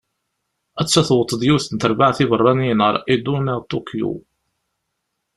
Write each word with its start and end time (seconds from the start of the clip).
Atta 0.81 1.01
tewweḍ-d 1.07 1.41
yiwet 1.45 1.67
n 1.71 1.75
terbaεt 1.77 2.17
ibeṛṛaniyen 2.23 2.83
ɣer 2.85 2.95
Edo, 3.13 3.35
neɣ 3.39 3.59
Ṭukyu. 3.71 4.13